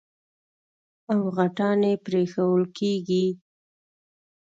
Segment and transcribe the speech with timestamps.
[1.11, 3.25] او غټان يې پرېښوول کېږي.